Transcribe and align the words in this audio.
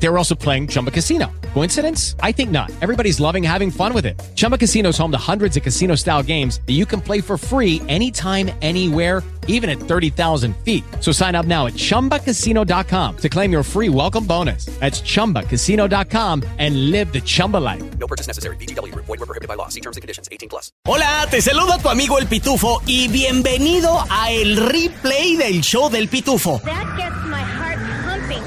They 0.00 0.08
were 0.08 0.18
also 0.18 0.34
playing 0.34 0.66
Chumba 0.68 0.90
Casino. 0.90 1.30
Coincidence? 1.54 2.16
I 2.20 2.32
think 2.32 2.50
not. 2.50 2.70
Everybody's 2.82 3.20
loving 3.20 3.44
having 3.44 3.70
fun 3.70 3.92
with 3.94 4.06
it. 4.06 4.20
Chumba 4.34 4.58
Casino 4.58 4.88
is 4.88 4.98
home 4.98 5.12
to 5.12 5.18
hundreds 5.18 5.56
of 5.56 5.62
casino-style 5.62 6.24
games 6.24 6.60
that 6.66 6.72
you 6.72 6.86
can 6.86 7.00
play 7.00 7.20
for 7.20 7.38
free 7.38 7.80
anytime, 7.88 8.50
anywhere 8.60 9.22
even 9.50 9.70
at 9.70 9.78
30,000 9.78 10.56
feet. 10.64 10.82
So 11.00 11.12
sign 11.12 11.34
up 11.34 11.46
now 11.46 11.66
at 11.66 11.74
ChumbaCasino.com 11.74 13.16
to 13.18 13.28
claim 13.28 13.52
your 13.52 13.62
free 13.62 13.88
welcome 13.88 14.26
bonus. 14.26 14.66
That's 14.80 15.00
ChumbaCasino.com 15.02 16.42
and 16.58 16.90
live 16.90 17.12
the 17.12 17.20
Chumba 17.20 17.58
life. 17.58 17.82
No 17.98 18.06
purchase 18.06 18.26
necessary. 18.26 18.56
BGW. 18.56 18.94
Void 18.94 19.20
were 19.20 19.26
prohibited 19.26 19.48
by 19.48 19.54
law. 19.54 19.68
See 19.68 19.80
terms 19.80 19.96
and 19.98 20.02
conditions. 20.02 20.28
18 20.32 20.48
plus. 20.48 20.72
Hola, 20.86 21.26
te 21.30 21.40
saluda 21.40 21.78
tu 21.78 21.88
amigo 21.88 22.18
El 22.18 22.26
Pitufo 22.26 22.80
y 22.86 23.08
bienvenido 23.08 24.02
a 24.08 24.30
el 24.30 24.56
replay 24.56 25.36
del 25.36 25.62
show 25.62 25.90
del 25.90 26.08
Pitufo. 26.08 26.60
That 26.64 26.96
gets 26.96 27.16
my 27.26 27.40
heart 27.42 27.50
pumping. 27.50 27.59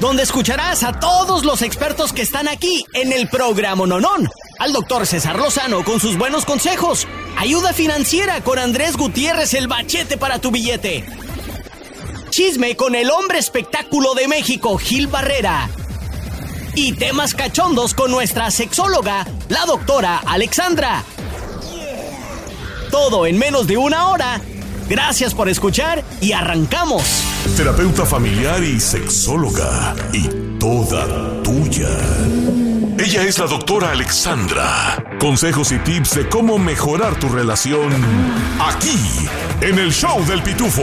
Donde 0.00 0.22
escucharás 0.22 0.82
a 0.82 0.98
todos 0.98 1.44
los 1.44 1.62
expertos 1.62 2.12
que 2.12 2.22
están 2.22 2.48
aquí 2.48 2.84
en 2.92 3.12
el 3.12 3.28
programa 3.28 3.86
Nonón. 3.86 4.30
Al 4.58 4.72
doctor 4.72 5.06
César 5.06 5.38
Lozano 5.38 5.84
con 5.84 6.00
sus 6.00 6.16
buenos 6.16 6.44
consejos. 6.44 7.06
Ayuda 7.36 7.72
financiera 7.72 8.42
con 8.42 8.58
Andrés 8.58 8.96
Gutiérrez 8.96 9.54
el 9.54 9.68
bachete 9.68 10.16
para 10.16 10.38
tu 10.38 10.50
billete. 10.50 11.04
Chisme 12.30 12.76
con 12.76 12.94
el 12.94 13.10
hombre 13.10 13.38
espectáculo 13.38 14.14
de 14.14 14.28
México, 14.28 14.76
Gil 14.76 15.06
Barrera. 15.06 15.68
Y 16.74 16.92
temas 16.92 17.34
cachondos 17.34 17.94
con 17.94 18.10
nuestra 18.10 18.50
sexóloga, 18.50 19.26
la 19.48 19.64
doctora 19.66 20.20
Alexandra. 20.26 21.04
Todo 22.90 23.26
en 23.26 23.38
menos 23.38 23.66
de 23.66 23.76
una 23.76 24.08
hora. 24.08 24.40
Gracias 24.88 25.34
por 25.34 25.48
escuchar 25.48 26.04
y 26.20 26.32
arrancamos. 26.32 27.23
Terapeuta 27.56 28.04
familiar 28.04 28.64
y 28.64 28.80
sexóloga. 28.80 29.94
Y 30.12 30.28
toda 30.58 31.42
tuya. 31.42 31.88
Ella 32.98 33.22
es 33.22 33.38
la 33.38 33.46
doctora 33.46 33.92
Alexandra. 33.92 35.16
Consejos 35.20 35.70
y 35.70 35.78
tips 35.78 36.16
de 36.16 36.28
cómo 36.28 36.58
mejorar 36.58 37.16
tu 37.18 37.28
relación 37.28 37.92
aquí, 38.60 38.98
en 39.60 39.78
el 39.78 39.92
show 39.92 40.24
del 40.26 40.42
pitufo. 40.42 40.82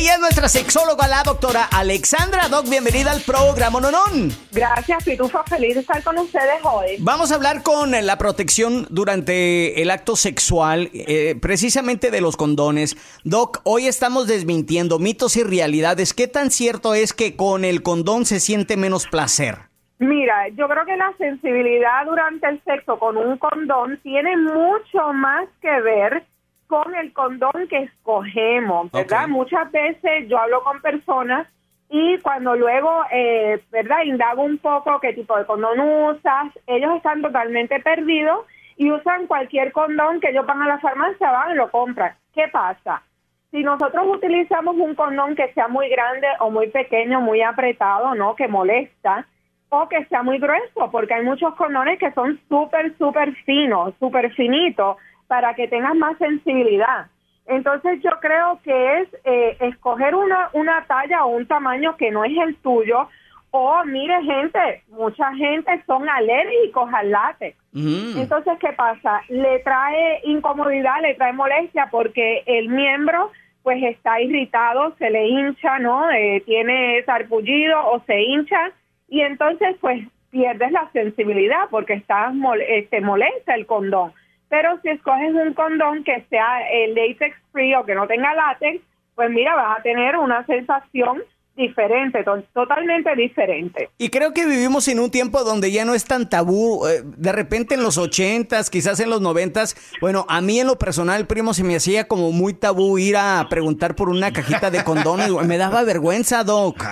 Ella 0.00 0.14
es 0.14 0.20
nuestra 0.20 0.48
sexóloga, 0.48 1.06
la 1.08 1.22
doctora 1.22 1.68
Alexandra. 1.70 2.48
Doc, 2.48 2.66
bienvenida 2.70 3.10
al 3.10 3.20
programa 3.20 3.82
Nonón. 3.82 4.30
Gracias, 4.50 5.04
Pitufo. 5.04 5.44
Feliz 5.44 5.74
de 5.74 5.80
estar 5.82 6.02
con 6.02 6.16
ustedes 6.16 6.58
hoy. 6.62 6.96
Vamos 7.00 7.30
a 7.30 7.34
hablar 7.34 7.62
con 7.62 7.90
la 7.90 8.16
protección 8.16 8.86
durante 8.88 9.82
el 9.82 9.90
acto 9.90 10.16
sexual, 10.16 10.88
eh, 10.94 11.34
precisamente 11.42 12.10
de 12.10 12.22
los 12.22 12.38
condones. 12.38 12.96
Doc, 13.24 13.60
hoy 13.64 13.88
estamos 13.88 14.26
desmintiendo 14.26 14.98
mitos 14.98 15.36
y 15.36 15.42
realidades. 15.42 16.14
¿Qué 16.14 16.28
tan 16.28 16.50
cierto 16.50 16.94
es 16.94 17.12
que 17.12 17.36
con 17.36 17.66
el 17.66 17.82
condón 17.82 18.24
se 18.24 18.40
siente 18.40 18.78
menos 18.78 19.06
placer? 19.06 19.68
Mira, 19.98 20.48
yo 20.56 20.66
creo 20.66 20.86
que 20.86 20.96
la 20.96 21.12
sensibilidad 21.18 22.06
durante 22.06 22.48
el 22.48 22.64
sexo 22.64 22.98
con 22.98 23.18
un 23.18 23.36
condón 23.36 24.00
tiene 24.02 24.34
mucho 24.38 25.12
más 25.12 25.46
que 25.60 25.78
ver 25.82 26.24
con 26.70 26.94
el 26.94 27.12
condón 27.12 27.66
que 27.68 27.78
escogemos, 27.78 28.92
¿verdad? 28.92 29.26
Muchas 29.26 29.70
veces 29.72 30.28
yo 30.28 30.38
hablo 30.38 30.62
con 30.62 30.80
personas 30.80 31.48
y 31.88 32.16
cuando 32.20 32.54
luego, 32.54 33.04
eh, 33.10 33.60
¿verdad? 33.72 34.04
Indago 34.04 34.44
un 34.44 34.58
poco 34.58 35.00
qué 35.00 35.12
tipo 35.12 35.36
de 35.36 35.44
condón 35.46 35.80
usas, 35.80 36.46
ellos 36.68 36.94
están 36.94 37.22
totalmente 37.22 37.80
perdidos 37.80 38.46
y 38.76 38.92
usan 38.92 39.26
cualquier 39.26 39.72
condón 39.72 40.20
que 40.20 40.30
ellos 40.30 40.46
van 40.46 40.62
a 40.62 40.68
la 40.68 40.78
farmacia, 40.78 41.32
van 41.32 41.50
y 41.50 41.54
lo 41.56 41.72
compran. 41.72 42.14
¿Qué 42.32 42.46
pasa? 42.52 43.02
Si 43.50 43.64
nosotros 43.64 44.06
utilizamos 44.06 44.76
un 44.76 44.94
condón 44.94 45.34
que 45.34 45.52
sea 45.52 45.66
muy 45.66 45.88
grande 45.88 46.28
o 46.38 46.52
muy 46.52 46.68
pequeño, 46.68 47.20
muy 47.20 47.42
apretado, 47.42 48.14
¿no? 48.14 48.36
Que 48.36 48.46
molesta, 48.46 49.26
o 49.70 49.88
que 49.88 50.04
sea 50.04 50.22
muy 50.22 50.38
grueso, 50.38 50.88
porque 50.92 51.14
hay 51.14 51.24
muchos 51.24 51.56
condones 51.56 51.98
que 51.98 52.12
son 52.12 52.38
súper, 52.48 52.96
súper 52.96 53.34
finos, 53.44 53.92
súper 53.98 54.32
finitos, 54.34 54.98
para 55.30 55.54
que 55.54 55.68
tengas 55.68 55.94
más 55.94 56.18
sensibilidad. 56.18 57.06
Entonces 57.46 58.02
yo 58.02 58.10
creo 58.20 58.58
que 58.64 58.98
es 58.98 59.08
eh, 59.22 59.56
escoger 59.60 60.16
una, 60.16 60.50
una 60.54 60.84
talla 60.88 61.24
o 61.24 61.28
un 61.28 61.46
tamaño 61.46 61.96
que 61.96 62.10
no 62.10 62.24
es 62.24 62.36
el 62.36 62.56
tuyo, 62.56 63.08
o 63.52 63.84
mire 63.84 64.20
gente, 64.24 64.82
mucha 64.88 65.32
gente 65.34 65.84
son 65.86 66.08
alérgicos 66.08 66.92
al 66.92 67.12
látex. 67.12 67.56
Entonces, 67.72 68.54
¿qué 68.58 68.72
pasa? 68.72 69.20
Le 69.28 69.60
trae 69.60 70.20
incomodidad, 70.24 71.00
le 71.00 71.14
trae 71.14 71.32
molestia 71.32 71.86
porque 71.92 72.42
el 72.46 72.68
miembro 72.68 73.30
pues 73.62 73.80
está 73.84 74.20
irritado, 74.20 74.96
se 74.98 75.10
le 75.10 75.28
hincha, 75.28 75.78
¿no? 75.78 76.10
Eh, 76.10 76.42
tiene 76.44 77.04
sarpullido 77.04 77.78
o 77.86 78.00
se 78.00 78.20
hincha 78.20 78.72
y 79.08 79.20
entonces 79.20 79.76
pues 79.80 80.08
pierdes 80.30 80.72
la 80.72 80.90
sensibilidad 80.92 81.68
porque 81.70 81.92
está 81.92 82.30
mol 82.30 82.60
este, 82.62 83.00
molesta 83.00 83.54
el 83.54 83.66
condón. 83.66 84.12
Pero 84.50 84.78
si 84.82 84.90
escoges 84.90 85.32
un 85.32 85.54
condón 85.54 86.04
que 86.04 86.26
sea 86.28 86.68
el 86.70 86.94
latex 86.94 87.34
free 87.52 87.74
o 87.74 87.84
que 87.86 87.94
no 87.94 88.06
tenga 88.06 88.34
látex, 88.34 88.82
pues 89.14 89.30
mira, 89.30 89.54
vas 89.54 89.78
a 89.78 89.82
tener 89.82 90.16
una 90.16 90.44
sensación 90.44 91.22
diferente, 91.56 92.24
to- 92.24 92.42
totalmente 92.54 93.14
diferente. 93.16 93.90
Y 93.98 94.08
creo 94.08 94.32
que 94.32 94.46
vivimos 94.46 94.88
en 94.88 94.98
un 94.98 95.10
tiempo 95.10 95.44
donde 95.44 95.70
ya 95.70 95.84
no 95.84 95.94
es 95.94 96.04
tan 96.04 96.28
tabú. 96.28 96.86
eh, 96.86 97.02
De 97.04 97.32
repente 97.32 97.74
en 97.74 97.82
los 97.82 97.98
ochentas, 97.98 98.70
quizás 98.70 98.98
en 99.00 99.10
los 99.10 99.20
noventas, 99.20 99.76
bueno, 100.00 100.24
a 100.28 100.40
mí 100.40 100.58
en 100.58 100.66
lo 100.66 100.78
personal, 100.78 101.26
primo, 101.26 101.52
se 101.54 101.62
me 101.64 101.76
hacía 101.76 102.08
como 102.08 102.32
muy 102.32 102.54
tabú 102.54 102.98
ir 102.98 103.16
a 103.18 103.46
preguntar 103.50 103.94
por 103.94 104.08
una 104.08 104.32
cajita 104.32 104.70
de 104.70 104.82
condones. 104.84 105.30
Me 105.46 105.58
daba 105.58 105.82
vergüenza, 105.84 106.44
Doc. 106.44 106.82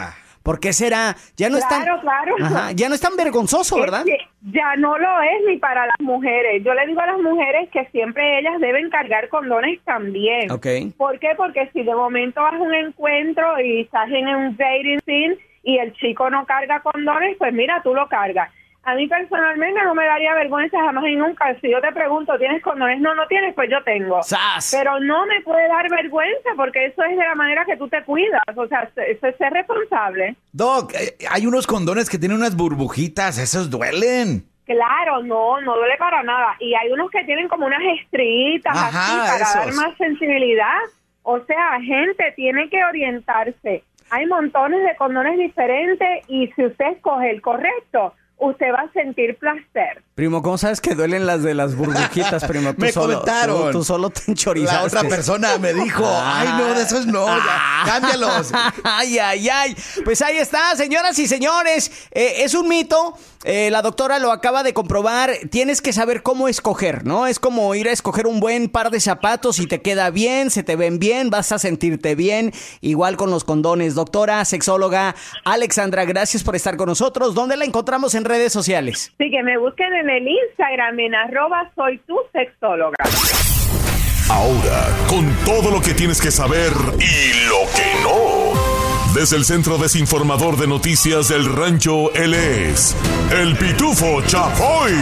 ¿Por 0.48 0.60
qué 0.60 0.72
será? 0.72 1.14
Ya 1.36 1.50
no 1.50 1.58
es 1.58 1.68
tan, 1.68 1.82
Claro, 1.82 2.00
claro. 2.00 2.34
Ajá, 2.40 2.72
ya 2.72 2.88
no 2.88 2.94
es 2.94 3.02
tan 3.02 3.14
vergonzoso, 3.16 3.74
Es 3.76 3.82
¿verdad? 3.82 4.02
que 4.06 4.16
ya 4.50 4.76
no 4.76 4.96
lo 4.96 5.20
es 5.20 5.42
ni 5.46 5.58
para 5.58 5.84
las 5.84 6.00
mujeres. 6.00 6.64
Yo 6.64 6.72
le 6.72 6.86
digo 6.86 7.02
a 7.02 7.06
las 7.06 7.18
mujeres 7.18 7.68
que 7.70 7.84
siempre 7.92 8.38
ellas 8.38 8.58
deben 8.58 8.88
cargar 8.88 9.28
condones 9.28 9.78
también. 9.84 10.50
Ok. 10.50 10.66
¿Por 10.96 11.18
qué? 11.18 11.34
Porque 11.36 11.68
si 11.74 11.82
de 11.82 11.94
momento 11.94 12.40
vas 12.40 12.54
a 12.54 12.62
un 12.62 12.72
encuentro 12.72 13.60
y 13.60 13.82
estás 13.82 14.08
en 14.08 14.26
un 14.26 14.56
dating 14.56 15.00
scene 15.04 15.36
y 15.64 15.76
el 15.80 15.92
chico 15.92 16.30
no 16.30 16.46
carga 16.46 16.80
condones, 16.80 17.36
pues 17.36 17.52
mira, 17.52 17.82
tú 17.82 17.92
lo 17.94 18.08
cargas. 18.08 18.50
A 18.88 18.94
mí 18.94 19.06
personalmente 19.06 19.82
no 19.84 19.94
me 19.94 20.06
daría 20.06 20.32
vergüenza 20.34 20.78
jamás 20.80 21.04
y 21.06 21.14
nunca. 21.14 21.54
Si 21.60 21.70
yo 21.70 21.78
te 21.82 21.92
pregunto, 21.92 22.38
¿tienes 22.38 22.62
condones? 22.62 22.98
No, 23.00 23.14
no 23.14 23.26
tienes, 23.26 23.54
pues 23.54 23.68
yo 23.70 23.82
tengo. 23.84 24.22
¡Sas! 24.22 24.74
Pero 24.74 24.98
no 24.98 25.26
me 25.26 25.42
puede 25.42 25.68
dar 25.68 25.90
vergüenza 25.90 26.48
porque 26.56 26.86
eso 26.86 27.02
es 27.02 27.10
de 27.18 27.22
la 27.22 27.34
manera 27.34 27.66
que 27.66 27.76
tú 27.76 27.86
te 27.88 28.02
cuidas. 28.04 28.40
O 28.56 28.66
sea, 28.66 28.88
eso 28.96 29.26
es 29.26 29.36
ser 29.36 29.52
responsable. 29.52 30.36
Doc, 30.52 30.94
eh, 30.94 31.18
hay 31.30 31.46
unos 31.46 31.66
condones 31.66 32.08
que 32.08 32.16
tienen 32.16 32.38
unas 32.38 32.56
burbujitas, 32.56 33.36
esos 33.36 33.68
duelen. 33.68 34.44
Claro, 34.64 35.22
no, 35.22 35.60
no 35.60 35.76
duele 35.76 35.96
para 35.98 36.22
nada. 36.22 36.56
Y 36.58 36.74
hay 36.74 36.90
unos 36.90 37.10
que 37.10 37.24
tienen 37.24 37.46
como 37.48 37.66
unas 37.66 37.82
Ajá, 38.64 38.88
así 38.88 39.18
para 39.18 39.36
esos. 39.36 39.54
dar 39.54 39.74
más 39.86 39.98
sensibilidad. 39.98 40.78
O 41.24 41.40
sea, 41.40 41.78
gente 41.82 42.32
tiene 42.36 42.70
que 42.70 42.82
orientarse. 42.82 43.84
Hay 44.08 44.24
montones 44.24 44.82
de 44.82 44.96
condones 44.96 45.36
diferentes 45.36 46.24
y 46.28 46.46
si 46.56 46.64
usted 46.64 46.86
escoge 46.92 47.30
el 47.30 47.42
correcto, 47.42 48.14
usted 48.38 48.66
va 48.72 48.82
a 48.88 48.92
sentir 48.92 49.36
placer. 49.38 50.02
Primo, 50.14 50.42
¿cómo 50.42 50.58
sabes 50.58 50.80
que 50.80 50.94
duelen 50.94 51.26
las 51.26 51.42
de 51.42 51.54
las 51.54 51.76
burbujitas, 51.76 52.44
primo? 52.44 52.72
Tú 52.74 52.80
Me 52.82 52.92
solo, 52.92 53.20
comentaron. 53.20 53.66
Tú, 53.72 53.78
tú 53.78 53.84
solo 53.84 54.10
te 54.10 54.22
enchorizaste. 54.30 54.76
La 54.76 54.84
otra 55.00 55.02
persona 55.08 55.58
me 55.58 55.72
dijo, 55.74 56.04
ay 56.06 56.48
no, 56.58 56.74
de 56.74 56.82
esos 56.82 57.06
no, 57.06 57.26
ya, 57.26 57.82
cámbialos. 57.84 58.50
Ay, 58.84 59.18
ay, 59.18 59.48
ay. 59.48 59.76
Pues 60.04 60.22
ahí 60.22 60.38
está, 60.38 60.74
señoras 60.76 61.18
y 61.18 61.26
señores. 61.28 61.90
Eh, 62.10 62.42
es 62.44 62.54
un 62.54 62.68
mito. 62.68 63.14
eh, 63.44 63.70
la 63.70 63.82
doctora 63.82 64.18
lo 64.18 64.32
acaba 64.32 64.62
de 64.62 64.72
comprobar. 64.74 65.30
Tienes 65.50 65.80
que 65.80 65.92
saber 65.92 66.22
cómo 66.22 66.48
escoger, 66.48 67.04
¿no? 67.06 67.26
Es 67.26 67.38
como 67.38 67.74
ir 67.74 67.88
a 67.88 67.92
escoger 67.92 68.26
un 68.26 68.40
buen 68.40 68.68
par 68.68 68.90
de 68.90 69.00
zapatos 69.00 69.58
y 69.60 69.66
te 69.66 69.80
queda 69.82 70.10
bien, 70.10 70.50
se 70.50 70.62
te 70.62 70.74
ven 70.76 70.98
bien, 70.98 71.30
vas 71.30 71.52
a 71.52 71.58
sentirte 71.58 72.14
bien. 72.14 72.52
Igual 72.80 73.16
con 73.16 73.30
los 73.30 73.44
condones. 73.44 73.94
Doctora, 73.94 74.44
sexóloga, 74.44 75.14
Alexandra, 75.44 76.04
gracias 76.04 76.42
por 76.42 76.56
estar 76.56 76.76
con 76.76 76.88
nosotros. 76.88 77.34
¿Dónde 77.34 77.56
la 77.56 77.64
encontramos 77.64 78.14
en 78.14 78.24
redes 78.28 78.52
sociales. 78.52 79.12
Sí, 79.18 79.30
que 79.30 79.42
me 79.42 79.58
busquen 79.58 79.92
en 79.92 80.10
el 80.10 80.28
Instagram 80.28 81.00
en 81.00 81.14
arroba 81.14 81.70
soy 81.74 81.98
tu 82.06 82.16
sexóloga. 82.32 82.96
Ahora, 84.30 84.86
con 85.08 85.34
todo 85.44 85.70
lo 85.70 85.80
que 85.80 85.94
tienes 85.94 86.20
que 86.20 86.30
saber 86.30 86.72
y 87.00 87.48
lo 87.48 87.60
que 87.74 88.02
no. 88.02 89.14
Desde 89.14 89.36
el 89.36 89.44
Centro 89.44 89.78
Desinformador 89.78 90.58
de 90.58 90.66
Noticias 90.66 91.28
del 91.28 91.46
Rancho, 91.56 92.12
él 92.14 92.34
es 92.34 92.94
el 93.32 93.56
Pitufo 93.56 94.22
Chapoy. 94.26 94.92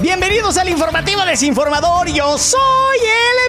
Bienvenidos 0.00 0.56
al 0.58 0.68
informativo 0.68 1.24
desinformador. 1.24 2.08
Yo 2.08 2.38
soy 2.38 2.98
el 2.98 3.07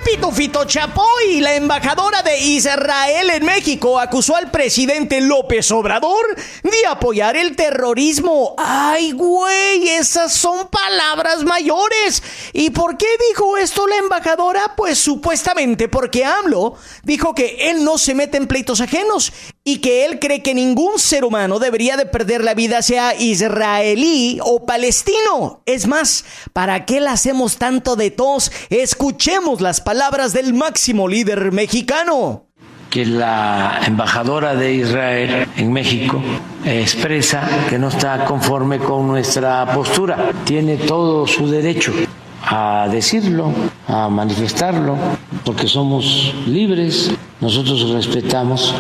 Pitufito 0.10 0.66
Chapoy. 0.66 1.40
La 1.40 1.54
embajadora 1.56 2.24
de 2.24 2.40
Israel 2.40 3.30
en 3.30 3.46
México 3.46 4.00
acusó 4.00 4.36
al 4.36 4.50
presidente 4.50 5.22
López 5.22 5.70
Obrador 5.72 6.36
de 6.64 6.88
apoyar 6.90 7.38
el 7.38 7.56
terrorismo. 7.56 8.56
Ay, 8.58 9.12
güey, 9.12 9.88
esas 9.90 10.34
son 10.34 10.68
palabras 10.70 11.44
mayores. 11.44 12.24
¿Y 12.54 12.72
por 12.72 12.98
qué 12.98 13.06
dijo 13.30 13.58
esto 13.58 13.86
la 13.86 13.98
embajadora? 13.98 14.74
Pues 14.76 14.98
supuestamente 14.98 15.88
porque 15.88 16.26
AMLO 16.26 16.76
dijo 17.04 17.36
que 17.36 17.70
él 17.70 17.84
no 17.84 18.00
se 18.00 18.16
mete 18.16 18.38
en 18.38 18.48
pleitos 18.48 18.82
ajenos 18.82 19.32
y 19.72 19.78
que 19.78 20.04
él 20.06 20.18
cree 20.20 20.42
que 20.42 20.56
ningún 20.56 20.98
ser 20.98 21.24
humano 21.24 21.60
debería 21.60 21.96
de 21.96 22.08
perder 22.08 22.44
la 22.44 22.56
vida 22.56 22.82
sea 22.82 23.14
israelí 23.14 24.40
o 24.44 24.66
palestino. 24.66 25.62
Es 25.68 25.86
más, 25.86 26.26
¿para 26.54 26.86
qué 26.86 27.00
le 27.00 27.10
hacemos 27.10 27.58
tanto 27.58 27.96
de 27.96 28.10
tos? 28.10 28.52
Escuchemos 28.72 29.62
las 29.62 29.80
palabras 29.80 30.34
del 30.34 30.56
máximo 30.56 31.08
líder 31.08 31.52
mexicano. 31.52 32.46
que 32.90 33.06
la 33.06 33.82
embajadora 33.86 34.56
de 34.56 34.74
Israel 34.74 35.48
en 35.56 35.72
México 35.72 36.20
expresa 36.66 37.48
que 37.70 37.78
no 37.78 37.90
está 37.90 38.26
conforme 38.26 38.80
con 38.80 39.08
nuestra 39.08 39.72
postura. 39.72 40.32
Tiene 40.46 40.78
todo 40.78 41.28
su 41.28 41.48
derecho 41.48 41.94
a 42.42 42.88
decirlo, 42.90 43.54
a 43.88 44.10
manifestarlo, 44.10 44.98
porque 45.46 45.68
somos 45.68 46.34
libres, 46.48 47.12
nosotros 47.40 47.92
respetamos 47.92 48.74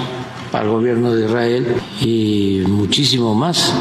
al 0.54 0.70
gobierno 0.70 1.14
de 1.14 1.26
Israel 1.26 1.76
y 2.02 2.64
muchísimo 2.68 3.36
más 3.36 3.74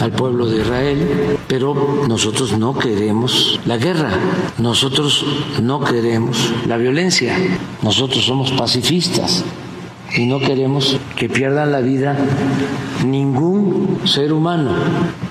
al 0.00 0.12
pueblo 0.12 0.46
de 0.46 0.62
Israel, 0.62 1.06
pero 1.46 2.04
nosotros 2.08 2.58
no 2.58 2.76
queremos 2.76 3.60
la 3.66 3.76
guerra, 3.76 4.10
nosotros 4.58 5.24
no 5.62 5.80
queremos 5.80 6.52
la 6.66 6.76
violencia, 6.76 7.36
nosotros 7.82 8.24
somos 8.24 8.50
pacifistas 8.52 9.44
y 10.16 10.26
no 10.26 10.40
queremos 10.40 10.96
que 11.16 11.28
pierdan 11.28 11.72
la 11.72 11.80
vida 11.80 12.16
ningún 13.04 14.00
ser 14.04 14.32
humano 14.32 14.72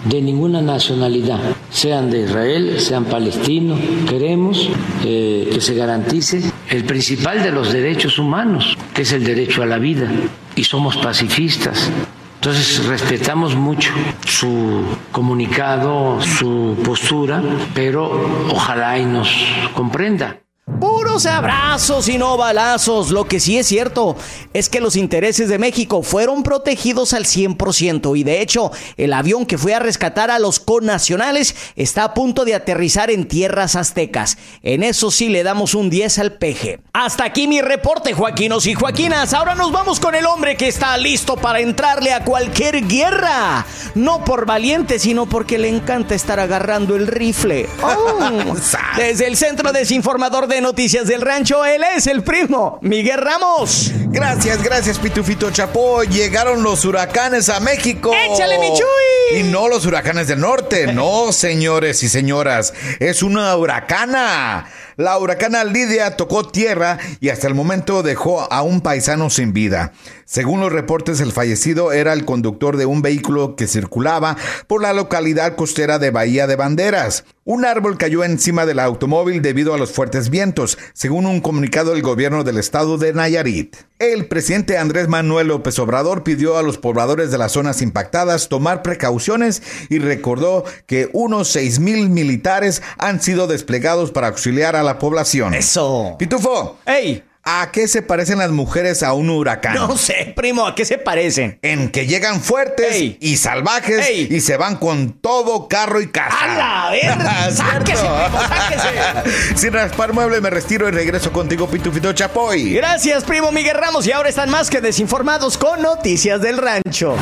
de 0.06 0.22
ninguna 0.22 0.62
nacionalidad, 0.62 1.40
sean 1.70 2.10
de 2.10 2.22
Israel, 2.22 2.80
sean 2.80 3.06
palestinos. 3.06 3.80
Queremos 4.08 4.70
eh, 5.04 5.50
que 5.52 5.62
se 5.62 5.74
garantice 5.76 6.42
el 6.70 6.84
principal 6.86 7.44
de 7.44 7.52
los 7.52 7.72
derechos 7.72 8.20
humanos, 8.20 8.78
que 8.94 9.04
es 9.04 9.12
el 9.12 9.24
derecho 9.24 9.64
a 9.64 9.66
la 9.66 9.78
vida, 9.78 10.10
y 10.56 10.64
somos 10.64 10.98
pacifistas. 10.98 11.90
Entonces 12.36 12.86
respetamos 12.86 13.56
mucho 13.56 13.92
su 14.26 14.84
comunicado, 15.12 16.20
su 16.22 16.76
postura, 16.84 17.42
pero 17.76 18.48
ojalá 18.50 18.98
y 18.98 19.06
nos 19.06 19.30
comprenda. 19.76 20.38
Puros 20.80 21.26
abrazos 21.26 22.08
y 22.08 22.18
no 22.18 22.38
balazos. 22.38 23.12
Lo 23.12 23.26
que 23.26 23.40
sí 23.40 23.58
es 23.58 23.68
cierto 23.68 24.16
es 24.54 24.70
que 24.70 24.82
los 24.82 24.96
intereses 24.96 25.50
de 25.50 25.60
México 25.60 26.02
fueron 26.02 26.44
protegidos 26.44 27.14
al 27.14 27.26
100% 27.26 28.18
y 28.18 28.24
de 28.24 28.42
hecho 28.42 28.72
el 28.98 29.14
avión 29.14 29.46
que 29.46 29.58
fue 29.58 29.74
a 29.74 29.80
rescatar 29.80 30.32
a 30.32 30.40
los 30.40 30.60
connacionales 30.60 31.56
está 31.76 32.04
a 32.04 32.14
punto 32.14 32.46
de 32.46 32.56
aterrizar 32.56 33.12
en 33.12 33.28
tierras 33.28 33.76
aztecas. 33.76 34.38
En 34.64 34.84
eso 34.84 35.12
sí 35.12 35.30
le 35.30 35.44
damos 35.44 35.76
un 35.76 35.90
10 35.90 36.20
al 36.20 36.34
peje. 36.34 36.80
Hasta 36.94 37.26
aquí 37.26 37.48
mi 37.48 37.62
reporte, 37.62 38.14
Joaquinos 38.14 38.66
y 38.66 38.74
Joaquinas. 38.74 39.34
Ahora 39.34 39.56
nos 39.56 39.72
vamos 39.72 40.00
con 40.00 40.16
el 40.16 40.26
hombre 40.26 40.58
que 40.58 40.68
está 40.68 40.98
listo 40.98 41.36
para 41.36 41.60
entrarle 41.60 42.14
a 42.14 42.24
cualquier 42.24 42.88
guerra. 42.88 43.66
No 43.96 44.24
por 44.24 44.46
valiente, 44.46 45.00
sino 45.00 45.28
porque 45.28 45.58
le 45.58 45.70
encanta 45.70 46.16
estar 46.16 46.40
agarrando 46.40 46.96
el 46.96 47.08
rifle. 47.08 47.68
Oh. 47.84 48.56
Desde 48.96 49.28
el 49.28 49.36
Centro 49.36 49.74
Desinformador 49.74 50.48
de 50.48 50.61
Noticias 50.62 51.08
del 51.08 51.22
Rancho, 51.22 51.66
él 51.66 51.84
es 51.96 52.08
el 52.08 52.24
primo, 52.24 52.80
Miguel 52.82 53.20
Ramos. 53.20 53.92
Gracias, 54.08 54.62
gracias, 54.64 55.00
Pitufito 55.00 55.50
Chapoy. 55.50 56.08
Llegaron 56.08 56.64
los 56.64 56.86
huracanes 56.86 57.50
a 57.50 57.60
México. 57.60 58.12
¡Échale, 58.14 58.60
mi 58.60 58.68
Chuy! 58.68 59.40
Y 59.40 59.44
no 59.44 59.68
los 59.68 59.86
huracanes 59.86 60.28
del 60.28 60.40
norte, 60.40 60.88
no, 60.94 61.32
señores 61.32 62.04
y 62.04 62.10
señoras. 62.10 62.74
Es 63.00 63.24
una 63.24 63.56
huracana. 63.56 64.68
La 64.98 65.18
huracana 65.18 65.64
Lidia 65.64 66.16
tocó 66.18 66.48
tierra 66.48 67.00
y 67.20 67.30
hasta 67.30 67.48
el 67.48 67.56
momento 67.56 68.04
dejó 68.04 68.52
a 68.52 68.62
un 68.62 68.82
paisano 68.82 69.30
sin 69.30 69.54
vida. 69.54 69.94
Según 70.26 70.60
los 70.60 70.72
reportes, 70.72 71.22
el 71.22 71.32
fallecido 71.32 71.92
era 71.92 72.14
el 72.14 72.26
conductor 72.26 72.78
de 72.78 72.86
un 72.86 73.02
vehículo 73.02 73.56
que 73.56 73.68
circulaba 73.68 74.38
por 74.68 74.82
la 74.82 74.94
localidad 74.94 75.56
costera 75.56 75.98
de 75.98 76.12
Bahía 76.12 76.46
de 76.46 76.56
Banderas. 76.56 77.24
Un 77.52 77.66
árbol 77.66 77.98
cayó 77.98 78.24
encima 78.24 78.66
del 78.66 78.80
automóvil 78.80 79.42
debido 79.42 79.74
a 79.74 79.78
los 79.78 79.92
fuertes 79.92 80.30
vientos, 80.30 80.78
según 80.94 81.26
un 81.26 81.42
comunicado 81.42 81.92
del 81.92 82.02
gobierno 82.02 82.46
del 82.46 82.58
estado 82.58 82.98
de 82.98 83.12
Nayarit. 83.12 83.76
El 84.00 84.28
presidente 84.30 84.78
Andrés 84.78 85.10
Manuel 85.10 85.50
López 85.50 85.78
Obrador 85.78 86.24
pidió 86.24 86.58
a 86.58 86.64
los 86.64 86.78
pobladores 86.78 87.30
de 87.30 87.38
las 87.38 87.52
zonas 87.52 87.82
impactadas 87.82 88.48
tomar 88.48 88.82
precauciones 88.84 89.62
y 89.90 90.00
recordó 90.00 90.64
que 90.86 91.10
unos 91.12 91.50
seis 91.50 91.82
mil 91.82 92.10
militares 92.10 92.82
han 92.98 93.22
sido 93.22 93.48
desplegados 93.48 94.12
para 94.12 94.28
auxiliar 94.28 94.78
a 94.78 94.84
la 94.84 94.98
población. 94.98 95.54
Eso. 95.54 96.16
Pitufo. 96.18 96.78
¡Ey! 96.86 97.22
¿A 97.44 97.72
qué 97.72 97.88
se 97.88 98.04
parecen 98.04 98.38
las 98.38 98.52
mujeres 98.52 99.02
a 99.02 99.14
un 99.14 99.32
huracán? 99.32 99.74
No 99.74 99.98
sé, 99.98 100.32
primo, 100.36 100.68
¿a 100.68 100.76
qué 100.76 100.86
se 100.86 101.00
parecen? 101.00 101.58
En 101.64 101.90
que 101.90 102.06
llegan 102.06 102.40
fuertes 102.40 102.94
Ey. 102.94 103.18
y 103.20 103.38
salvajes 103.38 104.06
Ey. 104.08 104.28
y 104.30 104.42
se 104.42 104.58
van 104.58 104.76
con 104.76 105.14
todo 105.14 105.68
carro 105.68 106.00
y 106.02 106.10
casa. 106.12 106.38
¡A 106.40 106.48
la 106.48 106.90
verga! 106.92 107.52
¿Cierto? 107.52 107.92
¡Sáquese, 107.96 108.04
primo, 108.04 108.42
sáquese! 108.48 109.56
Sin 109.58 109.74
raspar 109.74 110.14
mueble 110.14 110.40
me 110.40 110.52
retiro 110.52 110.88
y 110.88 110.92
regreso 110.92 111.32
contigo, 111.32 111.68
Pitufito 111.68 112.14
Chapoy. 112.14 112.76
Gracias, 112.76 113.24
primo 113.24 113.52
Miguel 113.52 113.76
Ramos. 113.76 114.06
Y 114.06 114.12
ahora 114.12 114.30
están 114.30 114.52
más 114.52 114.70
que 114.70 114.80
desinformados 114.80 115.58
con 115.58 115.82
noticias 115.82 116.42
del 116.42 116.60
rancho. 116.60 117.16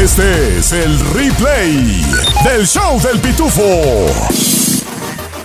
Este 0.00 0.58
es 0.58 0.70
el 0.70 1.00
replay 1.14 2.00
del 2.44 2.64
show 2.68 3.00
del 3.00 3.18
Pitufo. 3.18 3.62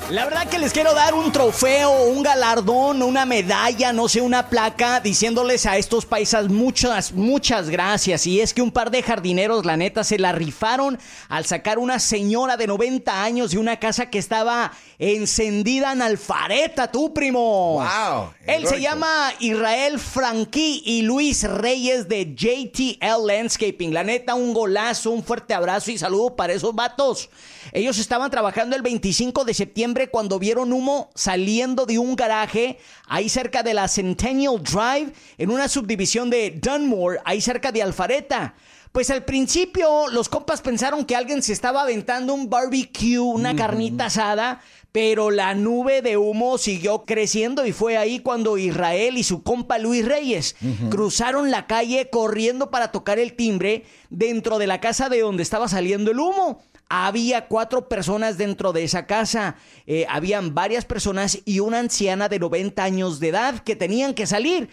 La 0.09 0.23
verdad 0.23 0.47
que 0.47 0.57
les 0.57 0.71
quiero 0.71 0.93
dar 0.93 1.13
un 1.13 1.33
trofeo, 1.33 2.05
un 2.05 2.23
galardón, 2.23 3.03
una 3.03 3.25
medalla, 3.25 3.91
no 3.91 4.07
sé, 4.07 4.21
una 4.21 4.47
placa, 4.47 5.01
diciéndoles 5.01 5.65
a 5.65 5.75
estos 5.75 6.05
paisas 6.05 6.47
muchas, 6.47 7.11
muchas 7.11 7.69
gracias. 7.69 8.25
Y 8.25 8.39
es 8.39 8.53
que 8.53 8.61
un 8.61 8.71
par 8.71 8.89
de 8.89 9.03
jardineros, 9.03 9.65
la 9.65 9.75
neta, 9.75 10.05
se 10.05 10.17
la 10.17 10.31
rifaron 10.31 10.97
al 11.27 11.45
sacar 11.45 11.77
una 11.77 11.99
señora 11.99 12.55
de 12.55 12.67
90 12.67 13.21
años 13.21 13.51
de 13.51 13.57
una 13.57 13.79
casa 13.81 14.09
que 14.09 14.17
estaba 14.17 14.71
encendida 14.99 15.91
en 15.91 16.01
alfareta, 16.01 16.91
tú, 16.91 17.13
primo. 17.13 17.73
Wow, 17.73 18.31
Él 18.45 18.67
se 18.67 18.81
llama 18.81 19.31
Israel 19.39 19.99
Franqui 19.99 20.81
y 20.85 21.03
Luis 21.03 21.43
Reyes 21.43 22.07
de 22.07 22.33
JTL 22.33 23.27
Landscaping. 23.27 23.93
La 23.93 24.03
neta, 24.03 24.33
un 24.33 24.53
golazo, 24.53 25.11
un 25.11 25.23
fuerte 25.23 25.53
abrazo 25.53 25.91
y 25.91 25.97
saludo 25.97 26.35
para 26.35 26.53
esos 26.53 26.73
vatos. 26.73 27.29
Ellos 27.73 27.99
estaban 27.99 28.31
trabajando 28.31 28.75
el 28.75 28.81
25 28.81 29.45
de 29.45 29.53
septiembre 29.53 30.09
cuando 30.09 30.39
vieron 30.39 30.73
humo 30.73 31.11
saliendo 31.13 31.85
de 31.85 31.99
un 31.99 32.15
garaje 32.15 32.79
ahí 33.07 33.29
cerca 33.29 33.61
de 33.61 33.73
la 33.73 33.87
Centennial 33.87 34.63
Drive 34.63 35.13
en 35.37 35.51
una 35.51 35.67
subdivisión 35.67 36.29
de 36.29 36.51
Dunmore, 36.51 37.19
ahí 37.23 37.41
cerca 37.41 37.71
de 37.71 37.83
Alfareta. 37.83 38.55
Pues 38.91 39.11
al 39.11 39.25
principio 39.25 40.07
los 40.07 40.27
compas 40.27 40.61
pensaron 40.61 41.05
que 41.05 41.15
alguien 41.15 41.43
se 41.43 41.53
estaba 41.53 41.83
aventando 41.83 42.33
un 42.33 42.49
barbecue, 42.49 43.19
una 43.19 43.55
carnita 43.55 44.05
asada, 44.05 44.61
pero 44.97 45.29
la 45.29 45.53
nube 45.53 46.01
de 46.01 46.17
humo 46.17 46.57
siguió 46.57 47.05
creciendo 47.05 47.67
y 47.67 47.71
fue 47.71 47.97
ahí 47.97 48.17
cuando 48.17 48.57
Israel 48.57 49.19
y 49.19 49.23
su 49.23 49.43
compa 49.43 49.77
Luis 49.77 50.03
Reyes 50.03 50.55
cruzaron 50.89 51.51
la 51.51 51.67
calle 51.67 52.09
corriendo 52.09 52.71
para 52.71 52.91
tocar 52.91 53.19
el 53.19 53.33
timbre 53.33 53.83
dentro 54.09 54.57
de 54.57 54.65
la 54.65 54.81
casa 54.81 55.07
de 55.07 55.19
donde 55.19 55.43
estaba 55.43 55.67
saliendo 55.67 56.09
el 56.09 56.19
humo. 56.19 56.63
Había 56.89 57.47
cuatro 57.47 57.87
personas 57.87 58.39
dentro 58.39 58.73
de 58.73 58.85
esa 58.85 59.05
casa. 59.05 59.57
Eh, 59.85 60.07
habían 60.09 60.55
varias 60.55 60.83
personas 60.83 61.43
y 61.45 61.59
una 61.59 61.77
anciana 61.77 62.27
de 62.27 62.39
90 62.39 62.83
años 62.83 63.19
de 63.19 63.27
edad 63.27 63.59
que 63.59 63.75
tenían 63.75 64.15
que 64.15 64.25
salir. 64.25 64.67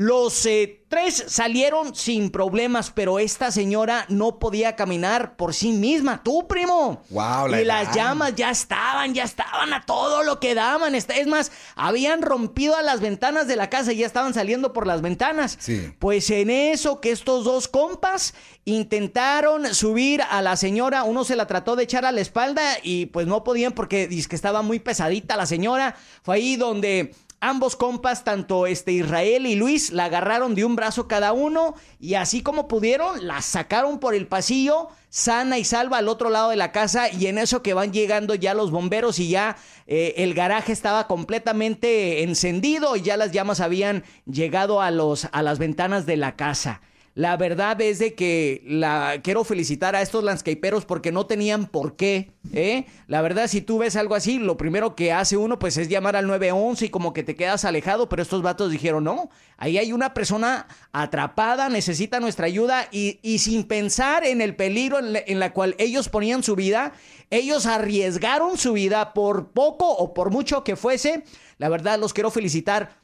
Los 0.00 0.46
eh, 0.46 0.82
tres 0.88 1.24
salieron 1.26 1.94
sin 1.94 2.30
problemas, 2.30 2.90
pero 2.90 3.18
esta 3.18 3.50
señora 3.50 4.06
no 4.08 4.38
podía 4.38 4.74
caminar 4.74 5.36
por 5.36 5.52
sí 5.52 5.72
misma. 5.72 6.22
Tú, 6.22 6.48
primo. 6.48 7.02
Wow, 7.10 7.48
la 7.48 7.60
y 7.60 7.66
las 7.66 7.94
llamas 7.94 8.34
ya 8.34 8.50
estaban, 8.50 9.12
ya 9.12 9.24
estaban 9.24 9.74
a 9.74 9.84
todo 9.84 10.22
lo 10.22 10.40
que 10.40 10.54
daban. 10.54 10.94
Es 10.94 11.06
es 11.10 11.26
más, 11.26 11.52
habían 11.76 12.22
rompido 12.22 12.76
a 12.76 12.82
las 12.82 13.02
ventanas 13.02 13.46
de 13.46 13.56
la 13.56 13.68
casa 13.68 13.92
y 13.92 13.96
ya 13.96 14.06
estaban 14.06 14.32
saliendo 14.32 14.72
por 14.72 14.86
las 14.86 15.02
ventanas. 15.02 15.58
Sí. 15.60 15.92
Pues 15.98 16.30
en 16.30 16.48
eso 16.48 17.02
que 17.02 17.10
estos 17.10 17.44
dos 17.44 17.68
compas 17.68 18.32
intentaron 18.64 19.74
subir 19.74 20.22
a 20.22 20.40
la 20.40 20.56
señora, 20.56 21.04
uno 21.04 21.24
se 21.24 21.36
la 21.36 21.46
trató 21.46 21.76
de 21.76 21.84
echar 21.84 22.06
a 22.06 22.12
la 22.12 22.22
espalda 22.22 22.78
y 22.82 23.04
pues 23.04 23.26
no 23.26 23.44
podían 23.44 23.72
porque 23.72 24.08
dice 24.08 24.30
que 24.30 24.36
estaba 24.36 24.62
muy 24.62 24.78
pesadita 24.78 25.36
la 25.36 25.44
señora. 25.44 25.94
Fue 26.22 26.36
ahí 26.36 26.56
donde 26.56 27.12
ambos 27.40 27.74
compas, 27.74 28.22
tanto 28.22 28.66
este 28.66 28.92
Israel 28.92 29.46
y 29.46 29.56
Luis, 29.56 29.92
la 29.92 30.04
agarraron 30.04 30.54
de 30.54 30.64
un 30.64 30.76
brazo 30.76 31.08
cada 31.08 31.32
uno 31.32 31.74
y 31.98 32.14
así 32.14 32.42
como 32.42 32.68
pudieron, 32.68 33.26
la 33.26 33.40
sacaron 33.42 33.98
por 33.98 34.14
el 34.14 34.26
pasillo 34.26 34.88
sana 35.08 35.58
y 35.58 35.64
salva 35.64 35.98
al 35.98 36.08
otro 36.08 36.30
lado 36.30 36.50
de 36.50 36.56
la 36.56 36.70
casa 36.70 37.10
y 37.10 37.26
en 37.26 37.38
eso 37.38 37.62
que 37.62 37.74
van 37.74 37.92
llegando 37.92 38.34
ya 38.34 38.54
los 38.54 38.70
bomberos 38.70 39.18
y 39.18 39.28
ya 39.28 39.56
eh, 39.86 40.14
el 40.18 40.34
garaje 40.34 40.72
estaba 40.72 41.06
completamente 41.08 42.22
encendido 42.22 42.94
y 42.94 43.02
ya 43.02 43.16
las 43.16 43.32
llamas 43.32 43.60
habían 43.60 44.04
llegado 44.26 44.80
a, 44.80 44.90
los, 44.90 45.28
a 45.32 45.42
las 45.42 45.58
ventanas 45.58 46.06
de 46.06 46.16
la 46.16 46.36
casa. 46.36 46.80
La 47.20 47.36
verdad 47.36 47.78
es 47.82 47.98
de 47.98 48.14
que 48.14 48.62
la 48.64 49.20
quiero 49.22 49.44
felicitar 49.44 49.94
a 49.94 50.00
estos 50.00 50.24
landscaperos 50.24 50.86
porque 50.86 51.12
no 51.12 51.26
tenían 51.26 51.66
por 51.66 51.94
qué, 51.94 52.32
¿eh? 52.54 52.86
La 53.08 53.20
verdad, 53.20 53.46
si 53.46 53.60
tú 53.60 53.76
ves 53.76 53.94
algo 53.96 54.14
así, 54.14 54.38
lo 54.38 54.56
primero 54.56 54.96
que 54.96 55.12
hace 55.12 55.36
uno 55.36 55.58
pues 55.58 55.76
es 55.76 55.90
llamar 55.90 56.16
al 56.16 56.26
911 56.26 56.86
y 56.86 56.88
como 56.88 57.12
que 57.12 57.22
te 57.22 57.36
quedas 57.36 57.66
alejado, 57.66 58.08
pero 58.08 58.22
estos 58.22 58.40
vatos 58.40 58.70
dijeron, 58.70 59.04
no, 59.04 59.28
ahí 59.58 59.76
hay 59.76 59.92
una 59.92 60.14
persona 60.14 60.66
atrapada, 60.92 61.68
necesita 61.68 62.20
nuestra 62.20 62.46
ayuda 62.46 62.88
y, 62.90 63.18
y 63.20 63.40
sin 63.40 63.64
pensar 63.64 64.24
en 64.24 64.40
el 64.40 64.56
peligro 64.56 64.98
en 64.98 65.12
la, 65.12 65.18
en 65.26 65.40
la 65.40 65.52
cual 65.52 65.74
ellos 65.76 66.08
ponían 66.08 66.42
su 66.42 66.56
vida, 66.56 66.94
ellos 67.28 67.66
arriesgaron 67.66 68.56
su 68.56 68.72
vida 68.72 69.12
por 69.12 69.50
poco 69.50 69.90
o 69.90 70.14
por 70.14 70.30
mucho 70.30 70.64
que 70.64 70.74
fuese. 70.74 71.22
La 71.58 71.68
verdad, 71.68 71.98
los 71.98 72.14
quiero 72.14 72.30
felicitar. 72.30 72.99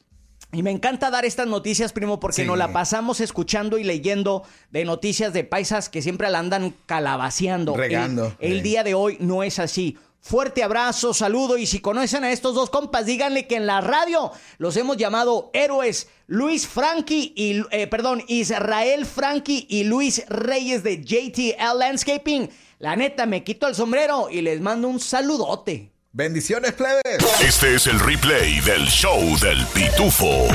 Y 0.53 0.63
me 0.63 0.71
encanta 0.71 1.11
dar 1.11 1.25
estas 1.25 1.47
noticias, 1.49 1.93
primo, 1.93 2.21
porque 2.21 2.43
Sí. 2.43 2.47
nos 2.49 2.57
la 2.57 2.73
pasamos 2.73 3.21
escuchando 3.21 3.79
y 3.79 3.85
leyendo 3.85 4.45
de 4.71 4.85
noticias 4.85 5.33
de 5.33 5.45
paisas 5.45 5.89
que 5.89 6.03
siempre 6.03 6.31
la 6.31 6.39
andan 6.39 6.75
calabaceando. 6.87 7.75
El- 7.75 7.79
Regando. 7.81 8.37
El, 8.39 8.57
Sí. 8.59 8.61
día 8.63 8.85
de 8.85 8.95
hoy 8.95 9.17
no 9.21 9.43
es 9.43 9.59
así. 9.59 9.99
Fuerte 10.21 10.63
abrazo, 10.65 11.15
saludo 11.15 11.57
y 11.59 11.67
si 11.67 11.79
conocen 11.81 12.25
a 12.25 12.33
estos 12.33 12.55
dos 12.55 12.69
compas, 12.71 13.07
díganle 13.07 13.47
que 13.47 13.57
en 13.57 13.67
la 13.67 13.81
radio 13.81 14.33
los 14.59 14.77
hemos 14.77 14.97
llamado 14.97 15.51
héroes. 15.53 16.09
Luis 16.27 16.67
Frankie 16.67 17.33
y, 17.37 17.63
eh, 17.71 17.87
perdón, 17.87 18.25
Israel 18.27 19.07
Frankie 19.07 19.67
y 19.69 19.85
Luis 19.85 20.25
Reyes 20.29 20.83
de 20.83 21.05
JTL 21.05 21.79
Landscaping. 21.79 22.51
La 22.79 22.97
neta, 22.97 23.25
me 23.27 23.45
quito 23.45 23.69
el 23.69 23.75
sombrero 23.75 24.29
y 24.31 24.41
les 24.43 24.61
mando 24.61 24.89
un 24.89 24.99
saludote. 24.99 25.93
Bendiciones, 26.17 26.73
plebes. 26.73 27.43
Este 27.47 27.75
es 27.75 27.87
el 27.87 28.01
replay 28.01 28.61
del 28.61 28.87
show 28.87 29.21
del 29.39 29.67
pitufo. 29.67 30.47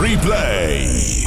Replay. 0.00 1.22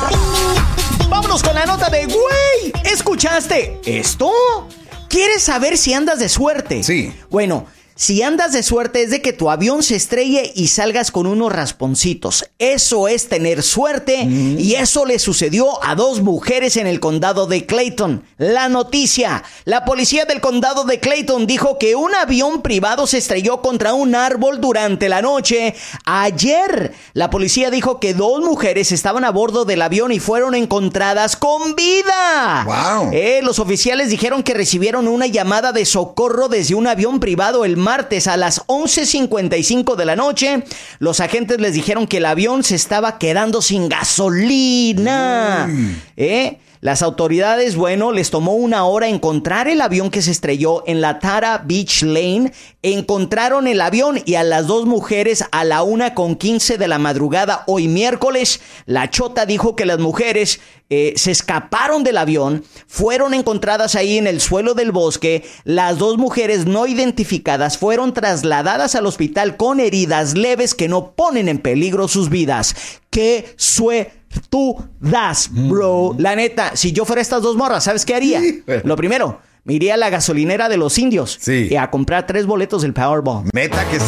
Vámonos 1.08 1.42
con 1.42 1.56
la 1.56 1.66
nota 1.66 1.90
de 1.90 2.06
güey. 2.06 2.74
¿Escuchaste 2.84 3.80
esto? 3.86 4.68
¿Quieres 5.08 5.42
saber 5.42 5.78
si 5.78 5.94
andas 5.94 6.20
de 6.20 6.28
suerte? 6.28 6.84
Sí. 6.84 7.14
Bueno, 7.30 7.66
si 7.98 8.22
andas 8.22 8.52
de 8.52 8.62
suerte 8.62 9.04
es 9.04 9.10
de 9.10 9.22
que 9.22 9.32
tu 9.32 9.50
avión 9.50 9.82
se 9.82 9.96
estrelle 9.96 10.52
y 10.54 10.68
salgas 10.68 11.12
con 11.12 11.28
unos 11.28 11.50
rasponcitos. 11.50 12.46
Eso 12.60 13.08
es 13.08 13.30
tener 13.30 13.64
suerte 13.64 14.24
y 14.24 14.76
eso 14.76 15.06
le 15.06 15.18
sucedió 15.18 15.82
a 15.82 15.96
dos 15.96 16.22
mujeres 16.22 16.76
en 16.76 16.88
el 16.88 17.00
condado 17.00 17.48
de 17.48 17.66
Clayton. 17.66 18.26
La 18.38 18.68
noticia. 18.68 19.44
La 19.64 19.86
policía 19.86 20.26
del 20.26 20.42
condado 20.42 20.84
de 20.84 21.00
Clayton 21.00 21.48
dijo 21.48 21.78
que 21.78 21.96
un 21.96 22.14
avión 22.16 22.62
privado 22.62 23.08
se 23.08 23.18
estrelló 23.18 23.62
contra 23.62 23.94
un 23.94 24.14
árbol 24.14 24.60
durante 24.60 25.08
la 25.08 25.22
noche. 25.22 25.74
Ayer, 26.04 26.94
la 27.14 27.30
policía 27.30 27.72
dijo 27.72 28.02
que 28.02 28.14
dos 28.14 28.42
mujeres 28.42 28.92
estaban 28.92 29.24
a 29.24 29.32
bordo 29.32 29.64
del 29.64 29.82
avión 29.82 30.12
y 30.12 30.20
fueron 30.20 30.54
encontradas 30.54 31.38
con 31.38 31.76
vida. 31.76 32.66
Wow. 32.66 33.12
Eh, 33.14 33.40
los 33.42 33.60
oficiales 33.60 34.10
dijeron 34.10 34.44
que 34.44 34.54
recibieron 34.54 35.08
una 35.08 35.28
llamada 35.28 35.72
de 35.72 35.86
socorro 35.86 36.50
desde 36.50 36.76
un 36.76 36.88
avión 36.88 37.22
privado 37.22 37.64
el 37.64 37.85
martes 37.86 38.28
a 38.28 38.36
las 38.36 38.66
11.55 38.66 39.96
de 39.96 40.06
la 40.06 40.16
noche. 40.16 40.64
Los 41.00 41.20
agentes 41.20 41.62
les 41.62 41.74
dijeron 41.74 42.08
que 42.08 42.18
el 42.18 42.26
avión 42.26 42.64
se 42.64 42.76
estaba 42.76 43.20
quedando 43.20 43.62
sin 43.62 43.88
gasolina. 43.88 45.70
¿Eh? 46.18 46.58
Las 46.86 47.02
autoridades, 47.02 47.76
bueno, 47.76 48.12
les 48.12 48.30
tomó 48.30 48.54
una 48.54 48.86
hora 48.86 49.08
encontrar 49.08 49.68
el 49.68 49.82
avión 49.82 50.12
que 50.12 50.22
se 50.22 50.30
estrelló 50.30 50.84
en 50.86 51.02
la 51.02 51.18
Tara 51.18 51.64
Beach 51.66 52.04
Lane. 52.04 52.54
Encontraron 52.84 53.66
el 53.66 53.82
avión 53.82 54.22
y 54.24 54.36
a 54.36 54.44
las 54.44 54.68
dos 54.68 54.86
mujeres 54.86 55.44
a 55.52 55.64
la 55.64 55.82
una 55.82 56.14
con 56.14 56.36
15 56.36 56.78
de 56.78 56.88
la 56.88 57.00
madrugada 57.00 57.64
hoy 57.66 57.88
miércoles. 57.88 58.62
La 58.86 59.10
chota 59.10 59.48
dijo 59.48 59.76
que 59.76 59.88
las 59.88 59.98
mujeres 59.98 60.60
eh, 60.92 61.14
se 61.16 61.32
escaparon 61.32 62.04
del 62.04 62.20
avión, 62.20 62.64
fueron 62.86 63.34
encontradas 63.34 63.96
ahí 63.96 64.20
en 64.20 64.28
el 64.28 64.40
suelo 64.40 64.76
del 64.76 64.92
bosque. 64.92 65.44
Las 65.64 65.98
dos 65.98 66.20
mujeres 66.20 66.68
no 66.68 66.86
identificadas 66.86 67.80
fueron 67.80 68.14
trasladadas 68.14 68.94
al 68.94 69.08
hospital 69.08 69.58
con 69.58 69.80
heridas 69.80 70.38
leves 70.38 70.76
que 70.76 70.88
no 70.88 71.14
ponen 71.14 71.50
en 71.50 71.58
peligro 71.58 72.08
sus 72.08 72.30
vidas. 72.30 72.76
¡Qué 73.10 73.56
suerte! 73.58 74.25
Tú 74.50 74.84
das, 75.00 75.50
bro. 75.52 76.16
La 76.18 76.36
neta, 76.36 76.76
si 76.76 76.92
yo 76.92 77.06
fuera 77.06 77.22
estas 77.22 77.42
dos 77.42 77.56
morras, 77.56 77.84
¿sabes 77.84 78.06
qué 78.06 78.16
haría? 78.16 78.40
Sí. 78.42 78.62
Lo 78.84 78.96
primero, 78.96 79.40
me 79.64 79.74
iría 79.74 79.96
a 79.96 79.98
la 79.98 80.10
gasolinera 80.10 80.70
de 80.70 80.78
los 80.78 80.98
indios 80.98 81.38
Sí. 81.42 81.68
y 81.72 81.76
a 81.76 81.90
comprar 81.90 82.26
tres 82.28 82.46
boletos 82.46 82.82
del 82.84 82.94
Powerball. 82.94 83.46
Meta 83.54 83.84
que 83.90 84.00
sí. 84.00 84.06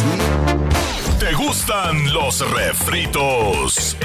¿Te 1.18 1.32
gustan 1.34 2.12
los 2.12 2.40
refritos? 2.52 3.96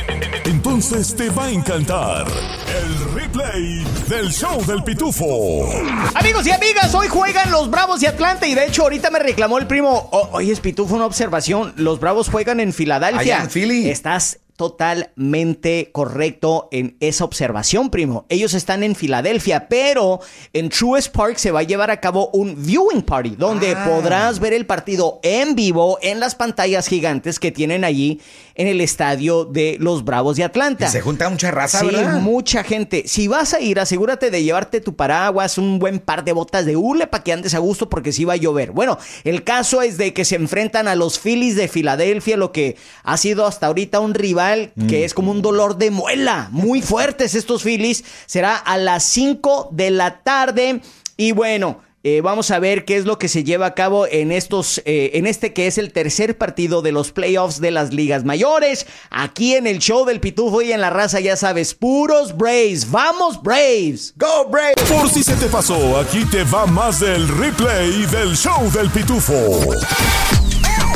Entonces 0.45 1.15
te 1.15 1.29
va 1.29 1.45
a 1.45 1.49
encantar 1.51 2.25
el 2.27 3.13
replay 3.13 3.85
del 4.09 4.29
show 4.31 4.63
del 4.65 4.83
pitufo. 4.83 5.69
Amigos 6.15 6.45
y 6.47 6.51
amigas, 6.51 6.93
hoy 6.95 7.07
juegan 7.07 7.51
los 7.51 7.69
Bravos 7.69 7.99
de 8.01 8.07
Atlanta 8.07 8.47
y 8.47 8.55
de 8.55 8.65
hecho 8.65 8.83
ahorita 8.83 9.09
me 9.11 9.19
reclamó 9.19 9.57
el 9.57 9.67
primo, 9.67 10.09
"O- 10.11 10.29
oye, 10.33 10.53
Pitufo, 10.57 10.95
una 10.95 11.05
observación, 11.05 11.73
los 11.77 11.99
Bravos 11.99 12.29
juegan 12.29 12.59
en 12.59 12.73
Filadelfia. 12.73 13.19
Allá 13.37 13.43
en 13.43 13.49
Philly. 13.49 13.89
Estás 13.89 14.39
totalmente 14.55 15.89
correcto 15.91 16.67
en 16.71 16.95
esa 16.99 17.23
observación, 17.25 17.89
primo. 17.89 18.25
Ellos 18.29 18.53
están 18.53 18.83
en 18.83 18.95
Filadelfia, 18.95 19.67
pero 19.67 20.19
en 20.53 20.69
Truist 20.69 21.13
Park 21.13 21.37
se 21.37 21.51
va 21.51 21.61
a 21.61 21.63
llevar 21.63 21.91
a 21.91 21.99
cabo 21.99 22.29
un 22.33 22.55
viewing 22.65 23.01
party 23.01 23.31
donde 23.37 23.73
Ah. 23.75 23.85
podrás 23.87 24.39
ver 24.39 24.53
el 24.53 24.65
partido 24.65 25.19
en 25.23 25.55
vivo 25.55 25.97
en 26.01 26.19
las 26.19 26.35
pantallas 26.35 26.87
gigantes 26.87 27.39
que 27.39 27.51
tienen 27.51 27.83
allí 27.83 28.21
en 28.55 28.67
el 28.67 28.81
estadio 28.81 29.45
de 29.45 29.77
los 29.79 30.05
Bravos 30.05 30.37
de 30.37 30.43
Atlanta. 30.43 30.87
Se 30.87 31.01
junta 31.01 31.27
mucha 31.29 31.49
raza, 31.49 31.79
Sí, 31.79 31.87
¿verdad? 31.87 32.19
mucha 32.21 32.63
gente. 32.63 33.03
Si 33.07 33.27
vas 33.27 33.53
a 33.53 33.59
ir, 33.61 33.79
asegúrate 33.79 34.29
de 34.29 34.43
llevarte 34.43 34.79
tu 34.81 34.95
paraguas, 34.95 35.57
un 35.57 35.79
buen 35.79 35.99
par 35.99 36.23
de 36.23 36.33
botas 36.33 36.65
de 36.65 36.75
hule 36.75 37.07
para 37.07 37.23
que 37.23 37.33
andes 37.33 37.55
a 37.55 37.59
gusto 37.59 37.89
porque 37.89 38.11
sí 38.11 38.25
va 38.25 38.33
a 38.33 38.37
llover. 38.37 38.71
Bueno, 38.71 38.97
el 39.23 39.43
caso 39.43 39.81
es 39.81 39.97
de 39.97 40.13
que 40.13 40.23
se 40.25 40.35
enfrentan 40.35 40.87
a 40.87 40.95
los 40.95 41.17
Phillies 41.19 41.55
de 41.55 41.67
Filadelfia, 41.67 42.37
lo 42.37 42.51
que 42.51 42.75
ha 43.03 43.17
sido 43.17 43.47
hasta 43.47 43.67
ahorita 43.67 43.99
un 43.99 44.13
rival 44.13 44.42
que 44.89 45.05
es 45.05 45.13
como 45.13 45.31
un 45.31 45.41
dolor 45.41 45.77
de 45.77 45.91
muela. 45.91 46.49
Muy 46.51 46.81
fuertes 46.81 47.35
estos 47.35 47.63
Phillies. 47.63 48.03
Será 48.25 48.55
a 48.55 48.77
las 48.77 49.03
5 49.05 49.69
de 49.71 49.91
la 49.91 50.21
tarde. 50.23 50.81
Y 51.17 51.31
bueno. 51.31 51.81
eh, 52.05 52.19
vamos 52.19 52.51
a 52.51 52.59
ver 52.59 52.83
qué 52.83 52.97
es 52.97 53.05
lo 53.05 53.17
que 53.17 53.29
se 53.29 53.45
lleva 53.45 53.65
a 53.65 53.73
cabo 53.75 54.05
en 54.07 54.33
estos, 54.33 54.81
eh, 54.83 55.11
en 55.13 55.25
este 55.25 55.53
que 55.53 55.67
es 55.67 55.77
el 55.77 55.93
tercer 55.93 56.37
partido 56.37 56.81
de 56.81 56.91
los 56.91 57.13
playoffs 57.13 57.61
de 57.61 57.71
las 57.71 57.93
ligas 57.93 58.25
mayores. 58.25 58.85
Aquí 59.09 59.55
en 59.55 59.67
el 59.67 59.79
show 59.79 60.03
del 60.03 60.19
Pitufo 60.19 60.61
y 60.61 60.73
en 60.73 60.81
la 60.81 60.89
raza, 60.89 61.21
ya 61.21 61.37
sabes, 61.37 61.73
puros 61.73 62.35
Braves. 62.35 62.91
¡Vamos, 62.91 63.41
Braves! 63.41 64.13
¡Go, 64.17 64.49
Brave! 64.49 64.73
Por 64.89 65.09
si 65.09 65.23
se 65.23 65.35
te 65.35 65.45
pasó, 65.45 65.97
aquí 65.97 66.25
te 66.25 66.43
va 66.43 66.65
más 66.65 66.99
del 66.99 67.25
replay 67.25 68.05
del 68.07 68.35
show 68.35 68.69
del 68.73 68.89
pitufo. 68.89 69.61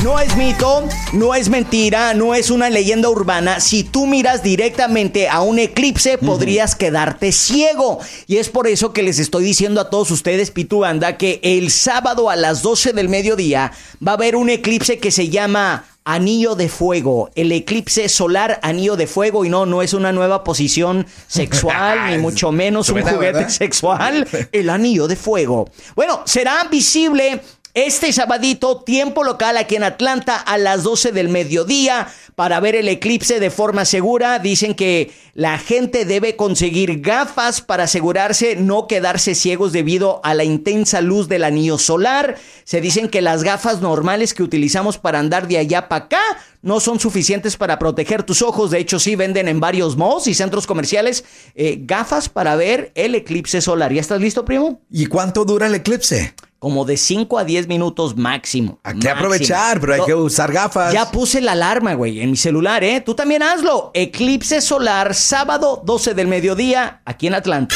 No 0.07 0.21
es 0.21 0.37
mito, 0.37 0.87
no 1.11 1.35
es 1.35 1.49
mentira, 1.49 2.13
no 2.13 2.33
es 2.33 2.49
una 2.49 2.69
leyenda 2.69 3.09
urbana. 3.09 3.59
Si 3.59 3.83
tú 3.83 4.07
miras 4.07 4.41
directamente 4.41 5.27
a 5.27 5.41
un 5.41 5.59
eclipse, 5.59 6.17
podrías 6.17 6.77
quedarte 6.77 7.33
ciego. 7.33 7.99
Y 8.25 8.37
es 8.37 8.47
por 8.47 8.67
eso 8.67 8.93
que 8.93 9.03
les 9.03 9.19
estoy 9.19 9.43
diciendo 9.43 9.81
a 9.81 9.89
todos 9.89 10.09
ustedes, 10.09 10.49
Pitu 10.51 10.79
Banda, 10.79 11.17
que 11.17 11.41
el 11.43 11.71
sábado 11.71 12.29
a 12.29 12.37
las 12.37 12.61
12 12.61 12.93
del 12.93 13.09
mediodía 13.09 13.73
va 14.01 14.13
a 14.13 14.15
haber 14.15 14.37
un 14.37 14.49
eclipse 14.49 14.97
que 14.97 15.11
se 15.11 15.27
llama 15.27 15.83
Anillo 16.07 16.55
de 16.55 16.69
Fuego, 16.69 17.31
el 17.35 17.51
eclipse 17.51 18.07
solar 18.07 18.61
Anillo 18.63 18.95
de 18.95 19.07
Fuego, 19.07 19.43
y 19.43 19.49
no, 19.49 19.65
no 19.65 19.81
es 19.81 19.93
una 19.93 20.13
nueva 20.13 20.45
posición 20.45 21.05
sexual, 21.27 21.99
ni 22.11 22.17
mucho 22.17 22.53
menos 22.53 22.87
un 22.87 23.01
juguete 23.01 23.17
¿verdad? 23.17 23.49
sexual, 23.49 24.25
el 24.53 24.69
Anillo 24.69 25.09
de 25.09 25.17
Fuego. 25.17 25.69
Bueno, 25.97 26.21
será 26.23 26.63
visible 26.71 27.41
este 27.85 28.11
sabadito, 28.11 28.81
tiempo 28.81 29.23
local 29.23 29.55
aquí 29.55 29.75
en 29.75 29.83
Atlanta 29.83 30.35
a 30.35 30.57
las 30.57 30.81
12 30.81 31.11
del 31.11 31.29
mediodía 31.29 32.07
para 32.33 32.59
ver 32.59 32.75
el 32.75 32.87
eclipse 32.87 33.39
de 33.39 33.51
forma 33.51 33.85
segura. 33.85 34.39
Dicen 34.39 34.73
que 34.73 35.11
la 35.35 35.59
gente 35.59 36.03
debe 36.03 36.35
conseguir 36.35 37.01
gafas 37.01 37.61
para 37.61 37.83
asegurarse 37.83 38.55
no 38.55 38.87
quedarse 38.87 39.35
ciegos 39.35 39.73
debido 39.73 40.21
a 40.23 40.33
la 40.33 40.43
intensa 40.43 41.01
luz 41.01 41.27
del 41.27 41.43
anillo 41.43 41.77
solar. 41.77 42.37
Se 42.63 42.81
dicen 42.81 43.09
que 43.09 43.21
las 43.21 43.43
gafas 43.43 43.79
normales 43.79 44.33
que 44.33 44.41
utilizamos 44.41 44.97
para 44.97 45.19
andar 45.19 45.47
de 45.47 45.59
allá 45.59 45.87
para 45.87 46.05
acá 46.05 46.23
no 46.63 46.79
son 46.79 46.99
suficientes 46.99 47.57
para 47.57 47.77
proteger 47.77 48.23
tus 48.23 48.41
ojos. 48.41 48.71
De 48.71 48.79
hecho, 48.79 48.97
sí 48.97 49.15
venden 49.15 49.47
en 49.47 49.59
varios 49.59 49.97
malls 49.97 50.25
y 50.25 50.33
centros 50.33 50.65
comerciales 50.65 51.25
eh, 51.53 51.77
gafas 51.81 52.27
para 52.27 52.55
ver 52.55 52.91
el 52.95 53.13
eclipse 53.13 53.61
solar. 53.61 53.93
¿Ya 53.93 54.01
estás 54.01 54.19
listo, 54.19 54.45
primo? 54.45 54.81
¿Y 54.89 55.05
cuánto 55.05 55.45
dura 55.45 55.67
el 55.67 55.75
eclipse? 55.75 56.33
Como 56.59 56.85
de 56.85 56.97
5 56.97 57.37
a 57.37 57.43
10 57.43 57.67
minutos 57.67 58.17
máximo. 58.17 58.79
Hay 58.83 58.97
que 58.97 59.09
aprovechar, 59.09 59.79
pero 59.79 59.93
hay 59.93 60.01
que 60.05 60.15
usar 60.15 60.51
gafas. 60.51 60.91
Ya 60.91 61.11
puse 61.11 61.39
la 61.39 61.51
alarma, 61.51 61.93
güey, 61.93 62.19
en 62.21 62.31
mi 62.31 62.37
celular, 62.37 62.83
¿eh? 62.83 63.01
Tú 63.01 63.13
también 63.13 63.43
hazlo. 63.43 63.91
Eclipse 63.93 64.61
solar, 64.61 65.13
sábado 65.13 65.83
12 65.85 66.15
del 66.15 66.27
mediodía, 66.27 67.01
aquí 67.05 67.27
en 67.27 67.35
Atlanta. 67.35 67.75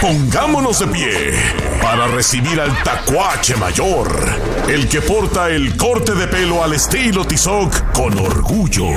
Pongámonos 0.00 0.78
de 0.78 0.86
pie 0.86 1.10
para 1.82 2.06
recibir 2.08 2.58
al 2.58 2.82
tacuache 2.82 3.54
mayor, 3.56 4.08
el 4.68 4.88
que 4.88 5.02
porta 5.02 5.50
el 5.50 5.76
corte 5.76 6.14
de 6.14 6.26
pelo 6.26 6.64
al 6.64 6.72
estilo 6.72 7.26
Tizoc 7.26 7.92
con 7.92 8.18
orgullo. 8.18 8.88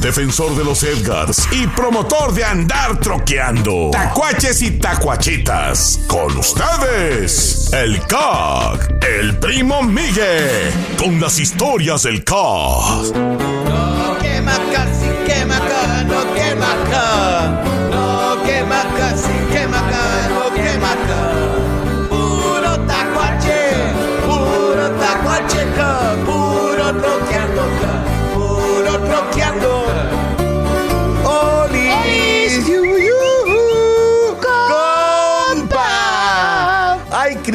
Defensor 0.00 0.56
de 0.56 0.64
los 0.64 0.82
Edgars 0.82 1.48
y 1.50 1.66
promotor 1.68 2.32
de 2.32 2.44
andar 2.44 3.00
troqueando. 3.00 3.90
Tacuaches 3.90 4.62
y 4.62 4.72
tacuachitas. 4.72 6.00
Con 6.06 6.36
ustedes, 6.36 7.72
el 7.72 8.00
CAG, 8.06 9.04
el 9.04 9.36
primo 9.38 9.82
Miguel, 9.82 10.72
con 10.98 11.20
las 11.20 11.38
historias 11.38 12.04
del 12.04 12.22
CAG. 12.24 13.14
No 13.14 14.18
quema 14.20 14.52
quema 15.26 15.58
no 16.04 16.34
quema 16.34 17.57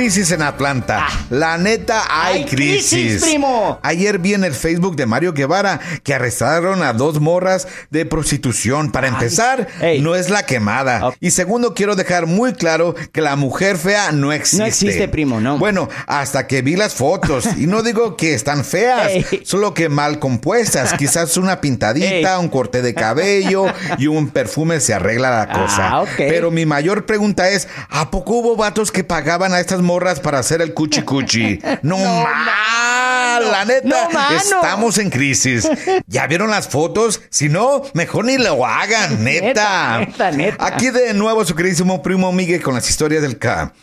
crisis 0.03 0.31
en 0.31 0.41
Atlanta. 0.41 1.07
La 1.29 1.57
neta, 1.57 2.03
hay, 2.09 2.39
hay 2.39 2.45
crisis, 2.45 2.89
crisis. 2.91 3.21
primo. 3.23 3.79
Ayer 3.83 4.19
vi 4.19 4.33
en 4.33 4.43
el 4.43 4.53
Facebook 4.53 4.97
de 4.97 5.05
Mario 5.05 5.31
Guevara 5.31 5.79
que 6.03 6.13
arrestaron 6.13 6.83
a 6.83 6.91
dos 6.91 7.21
morras 7.21 7.69
de 7.89 8.05
prostitución. 8.05 8.91
Para 8.91 9.07
empezar, 9.07 9.65
no 10.01 10.15
es 10.15 10.29
la 10.29 10.45
quemada. 10.45 11.13
Y 11.21 11.31
segundo, 11.31 11.73
quiero 11.73 11.95
dejar 11.95 12.25
muy 12.25 12.51
claro 12.51 12.95
que 13.13 13.21
la 13.21 13.37
mujer 13.37 13.77
fea 13.77 14.11
no 14.11 14.33
existe. 14.33 14.57
No 14.57 14.65
existe, 14.65 15.07
primo, 15.07 15.39
no. 15.39 15.57
Bueno, 15.57 15.87
hasta 16.05 16.47
que 16.47 16.61
vi 16.61 16.75
las 16.75 16.95
fotos. 16.95 17.47
Y 17.55 17.65
no 17.67 17.81
digo 17.81 18.17
que 18.17 18.33
están 18.33 18.65
feas, 18.65 19.07
Ey. 19.09 19.25
solo 19.45 19.73
que 19.73 19.87
mal 19.87 20.19
compuestas. 20.19 20.93
Quizás 20.97 21.37
una 21.37 21.61
pintadita, 21.61 22.33
Ey. 22.35 22.39
un 22.41 22.49
corte 22.49 22.81
de 22.81 22.93
cabello 22.93 23.67
y 23.97 24.07
un 24.07 24.27
perfume 24.31 24.81
se 24.81 24.93
arregla 24.93 25.45
la 25.45 25.47
cosa. 25.47 25.89
Ah, 25.91 26.01
ok. 26.01 26.09
Pero 26.17 26.51
mi 26.51 26.65
mayor 26.65 27.05
pregunta 27.05 27.49
es, 27.51 27.69
¿a 27.89 28.11
poco 28.11 28.33
hubo 28.39 28.57
vatos 28.57 28.91
que 28.91 29.05
pagaban 29.05 29.53
a 29.53 29.61
estas 29.61 29.79
morras 29.79 29.92
para 30.21 30.39
hacer 30.39 30.61
el 30.61 30.73
cuchi 30.73 31.01
cuchi? 31.03 31.59
No, 31.83 31.97
mal, 31.97 33.51
la 33.51 33.65
neta, 33.65 34.09
No, 34.09 34.37
estamos 34.37 34.97
en 34.97 35.09
crisis. 35.09 35.67
¿Ya 36.07 36.27
vieron 36.27 36.49
las 36.49 36.67
fotos? 36.67 37.21
Si 37.29 37.49
no, 37.49 37.83
mejor 37.93 38.25
ni 38.25 38.37
lo 38.37 38.65
hagan, 38.65 39.23
neta. 39.23 39.99
Neta, 39.99 40.31
neta, 40.31 40.31
neta. 40.31 40.65
Aquí 40.65 40.89
de 40.89 41.13
nuevo 41.13 41.43
su 41.45 41.55
queridísimo 41.55 42.01
primo 42.01 42.31
Miguel 42.31 42.61
con 42.61 42.73
las 42.73 42.89
historias 42.89 43.21
del 43.21 43.37
K. 43.37 43.73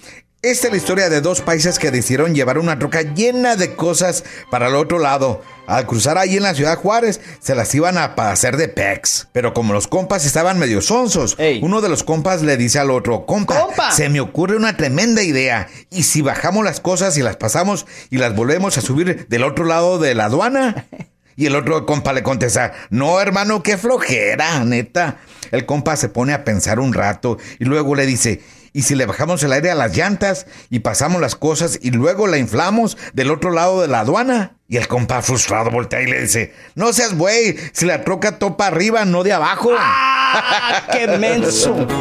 Esta 0.43 0.69
es 0.69 0.73
la 0.73 0.79
historia 0.79 1.11
de 1.11 1.21
dos 1.21 1.43
paisas 1.43 1.79
que 1.79 1.91
decidieron 1.91 2.35
llevar 2.35 2.57
una 2.57 2.79
troca 2.79 3.03
llena 3.03 3.57
de 3.57 3.77
cosas 3.77 4.25
para 4.51 4.69
el 4.69 4.75
otro 4.75 4.99
lado. 4.99 5.43
Al 5.67 5.85
cruzar 5.85 6.17
ahí 6.17 6.39
en 6.39 6.45
la 6.45 6.55
ciudad 6.55 6.79
Juárez, 6.79 7.21
se 7.41 7.55
las 7.55 7.75
iban 7.75 7.99
a 7.99 8.05
hacer 8.05 8.57
de 8.57 8.69
pex. 8.69 9.29
Pero 9.33 9.53
como 9.53 9.75
los 9.75 9.87
compas 9.87 10.25
estaban 10.25 10.59
medio 10.59 10.81
sonsos, 10.81 11.37
uno 11.61 11.83
de 11.83 11.91
los 11.91 12.05
compas 12.05 12.41
le 12.41 12.57
dice 12.57 12.79
al 12.79 12.91
otro, 12.91 13.27
compa, 13.27 13.61
¡Compa! 13.61 13.93
se 13.93 14.09
me 14.09 14.21
ocurre 14.21 14.57
una 14.57 14.79
tremenda 14.79 15.23
idea. 15.23 15.69
¿Y 15.91 16.05
si 16.05 16.23
bajamos 16.23 16.65
las 16.65 16.81
cosas 16.81 17.19
y 17.19 17.23
las 17.23 17.37
pasamos 17.37 17.85
y 18.09 18.17
las 18.17 18.35
volvemos 18.35 18.79
a 18.79 18.81
subir 18.81 19.27
del 19.29 19.45
otro 19.45 19.67
lado 19.67 19.99
de 19.99 20.15
la 20.15 20.25
aduana? 20.25 20.87
Y 21.37 21.47
el 21.47 21.57
otro 21.57 21.87
compa 21.87 22.13
le 22.13 22.23
contesta, 22.23 22.75
no 22.91 23.19
hermano, 23.19 23.63
qué 23.63 23.79
flojera, 23.79 24.63
neta. 24.63 25.17
El 25.51 25.65
compa 25.65 25.97
se 25.97 26.11
pone 26.11 26.35
a 26.35 26.45
pensar 26.45 26.79
un 26.81 26.93
rato 26.93 27.39
y 27.59 27.65
luego 27.65 27.95
le 27.95 28.05
dice, 28.05 28.43
¿y 28.73 28.83
si 28.83 28.95
le 28.95 29.07
bajamos 29.07 29.43
el 29.43 29.53
aire 29.53 29.71
a 29.71 29.75
las 29.75 29.97
llantas 29.97 30.47
y 30.69 30.81
pasamos 30.81 31.21
las 31.21 31.35
cosas 31.35 31.79
y 31.83 31.91
luego 31.91 32.27
la 32.27 32.39
inflamos 32.39 32.97
del 33.13 33.31
otro 33.31 33.51
lado 33.51 33.81
de 33.83 33.89
la 33.89 34.01
aduana? 34.01 34.57
Y 34.69 34.77
el 34.77 34.87
compa 34.87 35.23
frustrado 35.23 35.71
voltea 35.71 36.03
y 36.03 36.07
le 36.07 36.23
dice, 36.23 36.55
no 36.75 36.93
seas 36.93 37.17
güey, 37.17 37.57
si 37.73 37.87
la 37.87 38.05
troca 38.05 38.39
topa 38.39 38.69
arriba, 38.69 39.05
no 39.05 39.25
de 39.25 39.33
abajo. 39.33 39.71
¡Ah, 39.77 40.87
qué 40.93 41.07
menso! 41.07 41.87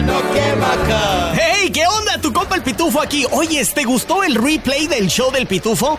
No 0.00 0.12
no. 0.12 1.34
¡Hey! 1.34 1.70
¿Qué 1.70 1.86
onda? 1.86 2.20
Tu 2.20 2.32
compa 2.32 2.56
el 2.56 2.62
Pitufo 2.62 3.00
aquí. 3.00 3.26
Oye, 3.30 3.64
¿te 3.64 3.84
gustó 3.84 4.22
el 4.22 4.34
replay 4.34 4.86
del 4.86 5.08
show 5.08 5.30
del 5.30 5.46
Pitufo? 5.46 5.98